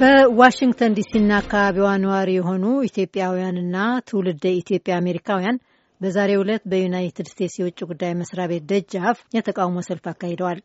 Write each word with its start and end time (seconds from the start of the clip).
በዋሽንግተን 0.00 0.94
ዲሲና 0.96 1.30
አካባቢዋ 1.38 1.88
ነዋሪ 2.02 2.30
የሆኑ 2.34 2.64
ኢትዮጵያውያንና 2.88 3.76
ትውልደ 4.08 4.44
ኢትዮጵያ 4.58 4.94
አሜሪካውያን 4.98 5.60
በዛሬው 6.00 6.42
ዕለት 6.44 6.62
በዩናይትድ 6.72 7.28
ስቴትስ 7.30 7.54
የውጭ 7.58 7.78
ጉዳይ 7.90 8.12
መስሪያ 8.18 8.44
ቤት 8.50 8.64
ደጃፍ 8.72 9.18
የተቃውሞ 9.36 9.84
ሰልፍ 9.86 10.04
አካሂደዋል። 10.12 10.60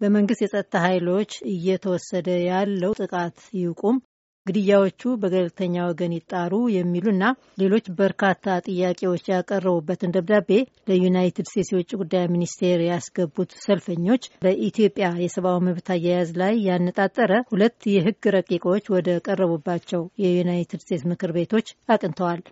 በመንግስት 0.00 0.42
የጸጥታ 0.44 0.74
ኃይሎች 0.86 1.32
እየተወሰደ 1.54 2.28
ያለው 2.46 2.94
ጥቃት 3.00 3.38
ይቁም፣ 3.60 3.98
ግድያዎቹ 4.46 5.02
በገለልተኛ 5.22 5.74
ወገን 5.88 6.12
ይጣሩ 6.16 6.52
የሚሉና 6.74 7.24
ሌሎች 7.60 7.86
በርካታ 7.98 8.54
ጥያቄዎች 8.66 9.24
ያቀረቡበትን 9.32 10.14
ደብዳቤ 10.16 10.50
ለዩናይትድ 10.90 11.48
ስቴትስ 11.50 11.70
የውጭ 11.72 11.90
ጉዳይ 12.00 12.24
ሚኒስቴር 12.34 12.80
ያስገቡት 12.86 13.52
ሰልፈኞች 13.64 14.24
በኢትዮጵያ 14.44 15.08
የሰብአዊ 15.22 15.58
መብት 15.66 15.90
አያያዝ 15.94 16.30
ላይ 16.42 16.56
ያነጣጠረ 16.68 17.42
ሁለት 17.52 17.78
የሕግ 17.94 18.30
ረቂቆች 18.36 18.86
ወደ 18.96 19.18
ቀረቡባቸው 19.26 20.04
የዩናይትድ 20.24 20.82
ስቴትስ 20.84 21.06
ምክር 21.12 21.32
ቤቶች 21.36 21.66
አቅንተዋል። 21.88 22.42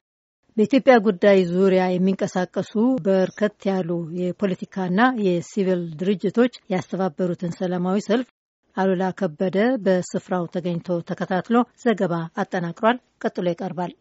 በኢትዮጵያ 0.57 0.95
ጉዳይ 1.05 1.39
ዙሪያ 1.51 1.83
የሚንቀሳቀሱ 1.89 2.73
በርከት 3.05 3.59
ያሉ 3.69 3.91
የፖለቲካና 4.21 5.01
የሲቪል 5.27 5.83
ድርጅቶች 6.01 6.55
ያስተባበሩትን 6.73 7.53
ሰላማዊ 7.59 7.99
ሰልፍ 8.07 8.29
አሉላ 8.79 9.05
ከበደ 9.19 9.57
በስፍራው 9.85 10.45
ተገኝቶ 10.55 10.99
ተከታትሎ 11.09 11.55
ዘገባ 11.85 12.15
አጠናቅሯል። 12.43 12.99
ቀጥሎ 13.23 13.47
ይቀርባል። 13.51 13.93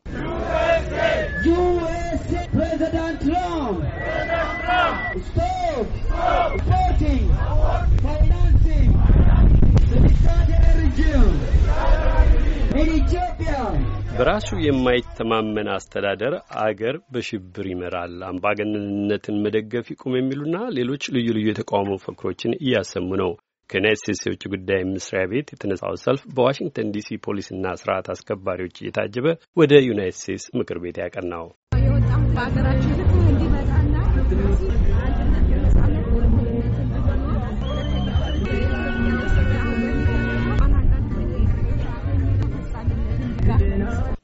በራሱ 14.17 14.50
የማይተማመን 14.61 15.67
አስተዳደር 15.73 16.33
አገር 16.61 16.95
በሽብር 17.11 17.66
ይመራል፣ 17.72 18.16
አምባገነንነትን 18.30 19.36
መደገፍ 19.44 19.88
ይቁም 19.94 20.16
የሚሉና 20.17 20.58
ሌሎች 20.78 21.03
ልዩ 21.16 21.28
ልዩ 21.38 21.45
የተቃውሞ 21.50 21.92
መፈክሮችን 21.95 22.58
እያሰሙ 22.59 23.09
ነው። 23.22 23.31
ከዩናይት 23.70 24.00
ስቴትስ 24.02 24.22
የውጭ 24.26 24.44
ጉዳይ 24.54 24.82
መስሪያ 24.90 25.23
ቤት 25.32 25.48
የተነሳው 25.54 25.96
ሰልፍ 26.04 26.23
በዋሽንግተን 26.36 26.92
ዲሲ 26.96 27.20
ፖሊስና 27.26 27.73
ስርዓት 27.82 28.08
አስከባሪዎች 28.14 28.76
እየታጀበ 28.80 29.28
ወደ 29.58 29.73
ዩናይት 29.88 30.18
ስቴትስ 30.20 30.46
ምክር 30.60 30.80
ቤት 30.84 31.00
ያቀናው 31.04 31.48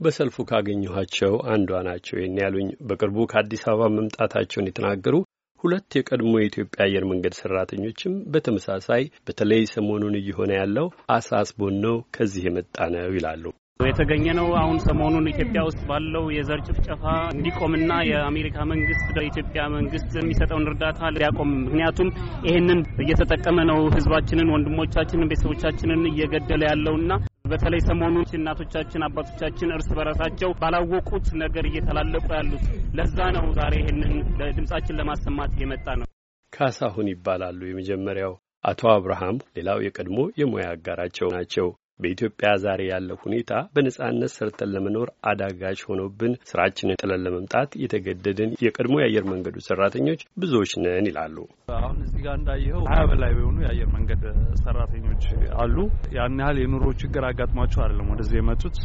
በሰልፉ 0.03 0.35
ካገኘኋቸው 0.49 1.33
አንዷ 1.51 1.81
ናቸው። 1.87 2.15
ይህን 2.19 2.39
ያሉኝ 2.41 2.69
በቅርቡ 2.87 3.17
ከአዲስ 3.31 3.63
አበባ 3.69 3.87
መምጣታቸውን 3.95 4.69
የተናገሩ 4.69 5.15
ሁለት 5.63 5.95
የቀድሞ 5.97 6.31
የኢትዮጵያ 6.39 6.79
አየር 6.85 7.03
መንገድ 7.09 7.33
ሰራተኞችም 7.39 8.15
በተመሳሳይ 8.33 9.03
በተለይ 9.27 9.61
ሰሞኑን 9.73 10.15
እየሆነ 10.19 10.51
ያለው 10.57 10.87
አሳስቦን 11.15 11.75
ነው 11.85 11.97
ከዚህ 12.15 12.45
የመጣ 12.47 12.87
ነው 12.95 13.13
ይላሉ። 13.17 13.45
የተገኘ 13.85 14.25
ነው። 14.37 14.47
አሁን 14.59 14.77
ሰሞኑን 14.83 15.25
ኢትዮጵያ 15.31 15.61
ውስጥ 15.67 15.81
ባለው 15.87 16.25
የዘር 16.35 16.59
ጭፍጨፋ 16.67 17.03
እንዲቆምና 17.33 17.91
የአሜሪካ 18.09 18.65
መንግስት 18.71 19.07
ለኢትዮጵያ 19.17 19.63
መንግስት 19.75 20.11
የሚሰጠውን 20.19 20.67
እርዳታ 20.69 21.09
ሊያቆም፣ 21.15 21.51
ምክንያቱም 21.63 22.09
ይህንን 22.47 22.81
እየተጠቀመ 23.03 23.65
ነው 23.71 23.79
ህዝባችንን፣ 23.95 24.51
ወንድሞቻችንን፣ 24.55 25.29
ቤተሰቦቻችንን 25.31 26.03
እየገደለ 26.11 26.63
ያለውና 26.71 27.11
በተለይ 27.53 27.81
ሰሞኑን 27.87 28.29
እናቶቻችን 28.37 29.05
አባቶቻችን 29.07 29.73
እርስ 29.75 29.89
በራሳቸው 29.97 30.51
ባላወቁት 30.61 31.27
ነገር 31.41 31.65
እየተላለቁ 31.69 32.25
ያሉት 32.37 32.63
ለዛ 32.97 33.17
ነው 33.35 33.45
ዛሬ 33.57 33.73
ይህንን 33.81 34.13
ድምጻችን 34.57 34.97
ለማሰማት 34.99 35.53
የመጣ 35.61 35.85
ነው። 36.01 36.07
ካሳሁን 36.53 37.11
ይባላሉ 37.11 37.59
የመጀመሪያው። 37.67 38.33
አቶ 38.63 38.81
አብርሃም 38.93 39.37
ሌላው 39.57 39.79
የቀድሞ 39.85 40.19
የሙያ 40.39 40.65
አጋራቸው 40.73 41.29
ናቸው። 41.35 41.67
በኢትዮጵያ 41.99 42.49
ዛሬ 42.63 42.81
ያለው 42.89 43.17
ሁኔታ 43.23 43.51
በነጻነት 43.75 44.31
ሰርተን 44.35 44.71
ለመኖር 44.73 45.09
አዳጋች 45.31 45.79
ሆኖብን 45.87 46.33
ስራችንን 46.49 46.99
ጥለን 47.01 47.23
ለመምጣት 47.25 47.71
የተገደድን 47.83 48.51
የቀድሞ 48.65 48.95
የአየር 49.01 49.25
መንገዱ 49.31 49.55
ሰራተኞች 49.67 50.21
ብዙዎች 50.43 50.71
ነን 50.83 51.07
ይላሉ። 51.09 51.37
አሁን 51.77 51.97
እዚህ 52.05 52.19
ጋር 52.25 52.35
እንዳየኸው 52.39 52.83
ሀያ 52.91 53.03
በላይ 53.11 53.31
የሆኑ 53.35 53.57
የአየር 53.65 53.89
መንገድ 53.95 54.23
ሰራተኞች 54.63 55.23
አሉ። 55.63 55.77
ያን 56.17 56.39
ያህል 56.43 56.57
የኑሮ 56.63 56.85
ችግር 57.03 57.25
አጋጥሟቸው 57.29 57.81
አይደለም 57.83 58.09
ወደዚህ 58.13 58.37
የመጡት፣ 58.39 58.77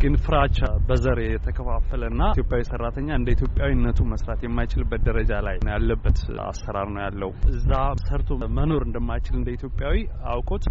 ግን 0.00 0.14
ፍራቻ 0.24 0.58
በዘር 0.88 1.18
የተከፋፈለና 1.24 2.20
ኢትዮጵያዊ 2.34 2.62
ሰራተኛ 2.70 3.08
እንደ 3.18 3.28
ኢትዮጵያዊነቱ 3.36 4.00
መስራት 4.12 4.40
የማይችልበት 4.46 5.00
ደረጃ 5.08 5.32
ላይ 5.46 5.56
ያለበት 5.72 6.18
አሰራር 6.48 6.88
ነው 6.94 7.02
ያለው። 7.06 7.30
እዛ 7.52 7.70
ሰርቶ 8.04 8.28
መኖር 8.58 8.82
እንደማይችል 8.88 9.34
እንደ 9.38 9.48
ኢትዮጵያዊ 9.58 9.96
አውቆት 10.32 10.64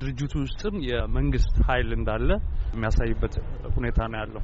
ድርጅቱ 0.00 0.32
ውስጥም 0.44 0.76
የመንግስት 0.90 1.33
ኃይል 1.68 1.90
እንዳለ 1.98 2.28
የሚያሳይበት 2.74 3.34
ሁኔታ 3.76 3.98
ነው 4.12 4.18
ያለው። 4.22 4.42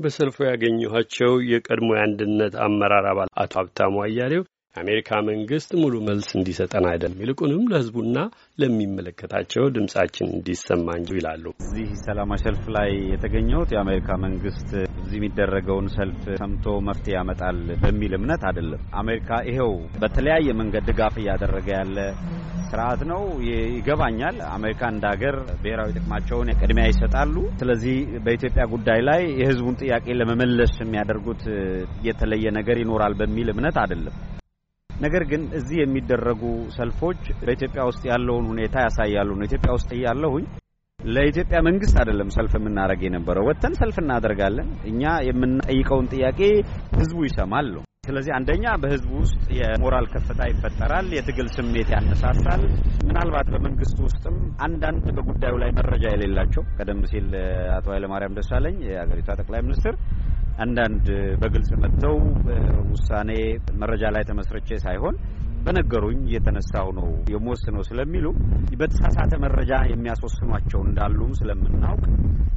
በሰልፉ 0.00 0.36
ያገኘኋቸው 0.48 1.32
የቀድሞ 1.50 1.88
የአንድነት 1.96 2.54
አመራር 2.66 3.06
አባል 3.10 3.28
አቶ 3.42 3.52
ሀብታሙ 3.60 3.94
አያሌው 4.04 4.44
የአሜሪካ 4.76 5.16
መንግስት 5.28 5.70
ሙሉ 5.80 5.94
መልስ 6.06 6.28
እንዲሰጠን 6.36 6.84
አይደለም፣ 6.90 7.22
ይልቁንም 7.22 7.62
ለህዝቡና 7.70 8.18
ለሚመለከታቸው 8.58 9.64
ድምጻችን 9.74 10.28
እንዲሰማ 10.36 10.86
እንጂ 10.98 11.10
ይላሉ። 11.18 11.44
እዚህ 11.62 11.88
ሰላማዊ 12.02 12.38
ሰልፍ 12.44 12.62
ላይ 12.76 12.90
የተገኘሁት 13.10 13.72
የአሜሪካ 13.74 14.18
መንግስት 14.24 14.70
እዚህ 15.00 15.16
የሚደረገውን 15.18 15.88
ሰልፍ 15.96 16.22
ሰምቶ 16.40 16.76
መፍትሄ 16.88 17.14
ያመጣል 17.16 17.58
በሚል 17.82 18.14
እምነት 18.18 18.44
አይደለም። 18.50 18.84
አሜሪካ 19.02 19.40
ይሄው 19.50 19.72
በተለያየ 20.00 20.56
መንገድ 20.60 20.86
ድጋፍ 20.90 21.16
እያደረገ 21.22 21.68
ያለ 21.76 21.98
ስርዓት 22.70 23.02
ነው። 23.12 23.22
ይገባኛል። 23.48 24.36
አሜሪካ 24.54 24.82
እንደ 24.94 25.04
ሀገር 25.12 25.36
ብሔራዊ 25.62 25.90
ጥቅማቸውን 25.96 26.56
ቅድሚያ 26.60 26.86
ይሰጣሉ። 26.90 27.34
ስለዚህ 27.60 27.96
በኢትዮጵያ 28.24 28.66
ጉዳይ 28.74 29.02
ላይ 29.10 29.22
የህዝቡን 29.40 29.80
ጥያቄ 29.82 30.06
ለመመለስ 30.20 30.74
የሚያደርጉት 30.80 31.44
የተለየ 32.08 32.46
ነገር 32.60 32.78
ይኖራል 32.80 33.14
በሚል 33.22 33.50
እምነት 33.54 33.78
አይደለም። 33.82 34.16
ነገር 35.00 35.22
ግን 35.30 35.42
እዚህ 35.58 35.78
የሚደረጉ 35.80 36.42
ሰልፎች 36.76 37.20
በኢትዮጵያ 37.40 37.82
ውስጥ 37.90 38.02
ያለውን 38.10 38.48
ሁኔታ 38.50 38.76
ያሳያሉ 38.86 39.30
ነው። 39.36 39.46
ኢትዮጵያ 39.48 39.70
ውስጥ 39.76 39.90
እያለሁኝ 39.96 40.46
ለኢትዮጵያ 40.98 41.58
መንግስት 41.66 41.94
አይደለም 42.00 42.32
ሰልፍ 42.34 42.54
የምናደርግ 42.56 43.02
የነበረው። 43.06 43.46
ወጥተን 43.48 43.76
ሰልፍ 43.78 43.98
እናደርጋለን። 44.02 44.68
እኛ 44.90 45.02
የምንጠይቀውን 45.28 46.10
ጥያቄ 46.14 46.40
ህዝቡ 46.98 47.20
ይሰማል 47.28 47.68
ነው። 47.76 47.82
ስለዚህ 48.06 48.32
አንደኛ 48.36 48.64
በህዝቡ 48.82 49.10
ውስጥ 49.22 49.42
የሞራል 49.56 50.06
ከፍታ 50.12 50.40
ይፈጠራል፣ 50.50 51.06
የትግል 51.16 51.48
ስሜት 51.56 51.88
ያነሳሳል። 51.94 52.62
ምናልባት 53.08 53.48
በመንግስት 53.54 53.98
ውስጥም 54.06 54.36
አንዳንድ 54.66 55.04
በጉዳዩ 55.16 55.54
ላይ 55.62 55.70
መረጃ 55.78 56.04
የሌላቸው 56.12 56.64
ቀደም 56.76 57.00
ሲል 57.10 57.28
አቶ 57.76 57.86
ኃይለማርያም 57.94 58.36
ደሳለኝ 58.38 58.76
የሀገሪቷ 58.88 59.28
ጠቅላይ 59.40 59.62
ሚኒስትር 59.66 59.96
አንዳንድ 60.60 61.06
በግልጽ 61.42 61.70
መጥተው 61.82 62.16
ውሳኔ 62.90 63.30
መረጃ 63.82 64.02
ላይ 64.14 64.24
ተመስርቼ 64.30 64.78
ሳይሆን 64.84 65.14
በነገሩኝ 65.64 66.20
የተነሳው 66.34 66.88
ነው 66.98 67.08
የምወስነው 67.32 67.82
ስለሚሉ 67.88 68.26
በተሳሳተ 68.80 69.32
መረጃ 69.42 69.72
የሚያስወስኗቸው 69.90 70.80
እንዳሉም 70.86 71.32
ስለምናውቅ 71.40 72.04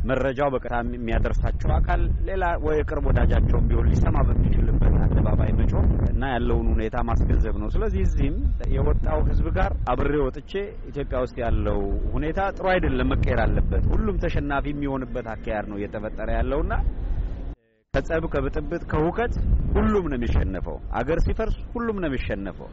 መረጃው 0.10 0.50
በቀጥታ 0.54 0.78
የሚያደርሳቸው 0.94 1.70
አካል 1.76 2.02
ሌላ 2.28 2.46
ወይ 2.66 2.76
የቅርብ 2.80 3.06
ወዳጃቸውን 3.10 3.68
ቢሆን 3.70 3.88
ሊሰማ 3.92 4.18
በሚችልበት 4.30 4.96
አደባባይ 5.06 5.52
መጮህ 5.60 5.84
እና 6.10 6.32
ያለውን 6.34 6.68
ሁኔታ 6.74 6.96
ማስገንዘብ 7.10 7.56
ነው። 7.62 7.70
ስለዚህ 7.76 8.02
እዚህም 8.08 8.36
የወጣው 8.76 9.20
ህዝብ 9.30 9.48
ጋር 9.58 9.72
አብሬ 9.94 10.16
ወጥቼ 10.26 10.52
ኢትዮጵያ 10.92 11.20
ውስጥ 11.26 11.38
ያለው 11.46 11.80
ሁኔታ 12.16 12.40
ጥሩ 12.58 12.68
አይደለም፣ 12.74 13.10
መቀየር 13.14 13.42
አለበት። 13.46 13.86
ሁሉም 13.94 14.20
ተሸናፊ 14.24 14.68
የሚሆንበት 14.74 15.30
አካሄድ 15.36 15.68
ነው 15.72 15.80
እየተፈጠረ 15.82 16.30
ያለውና 16.40 16.74
ከጸብ፣ 17.94 18.24
ከብጥብጥ፣ 18.34 18.82
ከሁከት 18.92 19.34
ሁሉም 19.74 20.06
ነው 20.12 20.18
የሚሸነፈው። 20.18 20.78
አገር 21.00 21.20
ሲፈርስ 21.26 21.58
ሁሉም 21.74 21.98
ነው 22.02 22.10
የሚሸነፈው። 22.10 22.70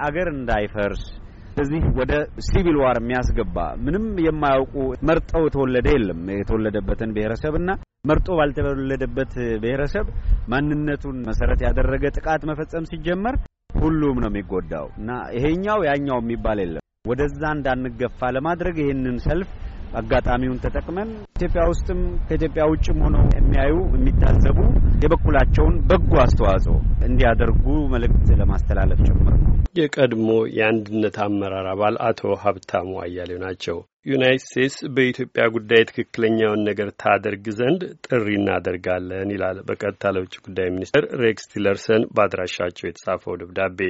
አገር 0.00 0.28
እንዳይፈርስ 0.32 1.02
ስለዚህ 1.48 1.82
ወደ 1.98 2.12
ሲቪል 2.46 2.76
ዋር 2.82 2.96
የሚያስገባ 3.00 3.56
ምንም 3.84 4.04
የማያውቁ 4.24 4.74
መርጠው 5.08 5.42
የተወለደ 5.46 5.88
የለም። 5.94 6.20
የተወለደበትን 6.34 7.14
ብሔረሰብና 7.16 7.68
መርጦ 8.04 8.28
ባልተወለደበት 8.38 9.34
ብሔረሰብ 9.62 10.06
ማንነቱን 10.52 11.18
መሰረት 11.28 11.60
ያደረገ 11.66 12.04
ጥቃት 12.16 12.42
መፈጸም 12.50 12.88
ሲጀመር 12.90 13.36
ሁሉም 13.78 14.18
ነው 14.22 14.30
የሚጎዳው 14.32 14.88
እና 14.98 15.10
ይሄኛው 15.36 15.80
ያኛው 15.90 16.18
የሚባል 16.22 16.60
የለም። 16.64 16.82
ወደዛ 17.04 17.42
እንዳንገፋ 17.56 18.30
ለማድረግ 18.36 18.76
ይህንን 18.82 19.16
ሰልፍ 19.24 19.48
አጋጣሚውን 19.94 20.60
ተጠቅመን 20.64 21.08
ኢትዮጵያ 21.36 21.62
ውስጥም 21.70 22.00
ከኢትዮጵያ 22.26 22.64
ውጭም 22.70 23.00
ሆነው 23.04 23.24
የሚያዩ 23.36 23.74
የሚታዘቡ 23.94 24.58
የበኩላቸውን 25.04 25.74
በጎ 25.88 26.12
አስተዋጽኦ 26.24 26.76
እንዲያደርጉ 27.08 27.64
መልእክት 27.94 28.28
ለማስተላለፍ 28.40 29.00
ጭምር 29.08 29.34
ነው። 29.36 29.50
የቀድሞ 29.78 30.28
የአንድነት 30.56 31.16
አመራር 31.24 31.66
አባል 31.70 31.96
አቶ 32.08 32.20
ሀብታሙ 32.42 32.90
አያሌው 33.04 33.38
ናቸው። 33.44 33.78
ዩናይት 34.06 34.42
ስቴትስ 34.44 34.76
በኢትዮጵያ 34.94 35.44
ጉዳይ 35.54 35.82
ትክክለኛውን 35.88 36.64
ነገር 36.68 36.88
ታደርግ 37.02 37.44
ዘንድ 37.58 37.82
ጥሪ 38.06 38.26
እናደርጋለን 38.38 39.30
ይላል 39.34 39.58
በቀጥታ 39.68 40.12
ለውጭ 40.16 40.34
ጉዳይ 40.46 40.68
ሚኒስትር 40.74 41.06
ሬክስ 41.22 41.46
ቲለርሰን 41.52 42.04
በአድራሻቸው 42.14 42.88
የተጻፈው 42.88 43.38
ደብዳቤ። 43.42 43.80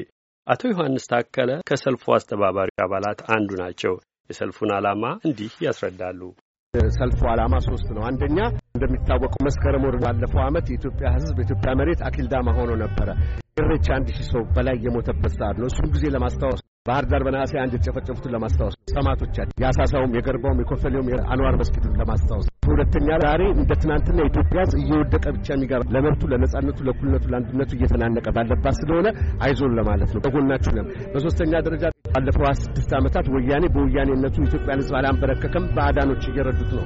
አቶ 0.47 0.63
ዮሐንስ 0.71 1.07
ታከለ 1.11 1.51
ከሰልፉ 1.69 2.05
አስተባባሪ 2.17 2.71
አባላት 2.85 3.21
አንዱ 3.35 3.51
ናቸው። 3.61 3.95
የሰልፉን 4.31 4.73
ዓላማ 4.77 5.05
እንዲህ 5.25 5.55
ያስረዳሉ። 5.65 6.21
ሰልፉ 6.97 7.21
ዓላማ 7.33 7.55
ሶስት 7.67 7.89
ነው። 7.97 8.03
አንደኛ 8.09 8.39
እንደሚታወቀው 8.75 9.43
መስከረም 9.47 9.85
ወር 9.87 9.97
ባለፈው 10.03 10.41
ዓመት 10.47 10.67
የኢትዮጵያ 10.71 11.09
ሕዝብ 11.17 11.35
በኢትዮጵያ 11.39 11.73
መሬት 11.81 12.01
አኪልዳማ 12.09 12.55
ሆኖ 12.57 12.71
ነበረ። 12.83 13.09
ኢሬቻ 13.61 13.87
አንድ 13.97 14.09
ሺህ 14.17 14.27
ሰው 14.33 14.43
በላይ 14.57 14.77
የሞተበት 14.85 15.35
ሰዓት 15.37 15.59
ነው። 15.61 15.69
እሱም 15.71 15.91
ጊዜ 15.95 16.05
ለማስታወስ 16.15 16.61
ባህር 16.87 17.05
ዳር 17.11 17.23
በነሐሴ 17.27 17.53
አንድ 17.61 17.75
የተጨፈጨፉትን 17.77 18.33
ለማስታወስ 18.35 18.75
ሰማዕቶቻችን 18.95 19.55
የአሳሳውም፣ 19.63 20.17
የገርባውም፣ 20.17 20.61
የኮፈሌውም 20.63 21.09
የአንዋር 21.13 21.55
መስጊዱን 21.61 21.95
ለማስታወስ 22.01 22.49
ሁለተኛ 22.69 23.09
ዛሬ 23.25 23.43
እንደ 23.55 23.73
ትናንትና 23.81 24.19
የኢትዮጵያ 24.23 24.61
እየወደቀ 24.81 25.25
ብቻ 25.37 25.49
የሚገባ 25.55 25.89
ለመብቱ፣ 25.97 26.31
ለነጻነቱ፣ 26.33 26.79
ለእኩልነቱ፣ 26.89 27.25
ለአንድነቱ 27.33 27.73
እየተናነቀ 27.79 28.27
ባለባት 28.37 28.77
ስለሆነ 28.81 29.07
አይዞን 29.43 29.77
ለማለት 29.79 30.13
ነው። 30.15 30.23
በጎናችሁ 30.27 30.73
ለም 30.79 30.89
በሶስተኛ 31.15 31.63
ደረጃ 31.69 31.85
ባለፈው 32.15 32.45
ስድስት 32.59 32.91
ዓመታት 32.97 33.27
ወያኔ 33.35 33.65
በወያኔነቱ 33.75 34.37
ኢትዮጵያን 34.45 34.81
ሕዝብ 34.81 34.95
አላንበረከከም። 34.99 35.65
ባዕዳኖች 35.77 36.25
እየረዱት 36.29 36.71
ነው። 36.77 36.85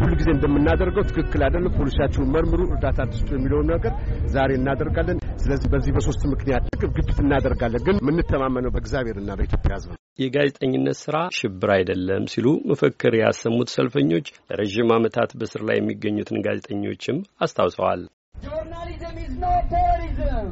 ሁሉ 0.00 0.10
ጊዜ 0.18 0.28
እንደምናደርገው 0.34 1.04
ትክክል 1.08 1.40
አይደለም፣ 1.46 1.72
ፖሊሲያችሁን 1.78 2.28
መርምሩ፣ 2.34 2.60
እርዳታ 2.68 2.98
አትስጡ 3.04 3.28
የሚለውን 3.36 3.70
ነገር 3.72 3.92
ዛሬ 4.34 4.50
እናደርጋለን። 4.58 5.22
ስለዚህ 5.42 5.68
በዚህ 5.72 5.94
በሶስት 5.96 6.22
ምክንያት 6.32 6.64
ግፊት 6.96 7.18
እናደርጋለን። 7.24 7.84
ግን 7.86 7.98
የምንተማመነው 8.02 8.72
በእግዚአብሔርና 8.74 9.30
በኢትዮጵያ 9.40 9.72
ሕዝብ 9.76 9.90
ነው። 9.92 9.98
የጋዜጠኝነት 10.18 10.98
ስራ 11.02 11.16
ሽብር 11.38 11.72
አይደለም 11.76 12.24
ሲሉ 12.32 12.46
መፈክር 12.70 13.14
ያሰሙት 13.22 13.70
ሰልፈኞች 13.76 14.28
ለረዥም 14.50 14.92
ዓመታት 14.96 15.32
በስር 15.40 15.64
ላይ 15.70 15.78
የሚገኙትን 15.80 16.44
ጋዜጠኞችም 16.46 17.18
አስታውሰዋል። 17.40 18.02
Journalism 18.42 19.16
is 19.20 19.34
not 19.36 19.62
terrorism. 19.68 20.44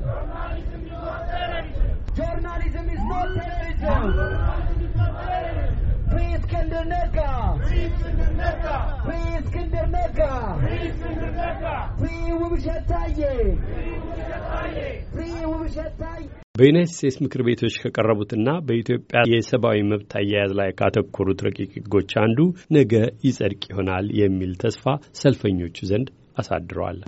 በዩናይትድ 16.58 16.92
ስቴትስ 16.92 17.16
ምክር 17.22 17.40
ቤቶች 17.46 17.74
ከቀረቡትና 17.82 18.48
በኢትዮጵያ 18.66 19.22
የሰብአዊ 19.32 19.80
መብት 19.90 20.12
አያያዝ 20.20 20.52
ላይ 20.60 20.70
ካተኮሩት 20.78 21.42
ረቂቅ 21.46 21.70
ሕጎች 21.76 22.12
አንዱ 22.22 22.38
ነገ 22.76 22.94
ይጸድቅ 23.26 23.62
ይሆናል 23.70 24.08
የሚል 24.20 24.54
ተስፋ 24.64 24.84
ሰልፈኞቹ 25.20 25.88
ዘንድ 25.90 26.08
አሳድረዋል። 26.38 27.00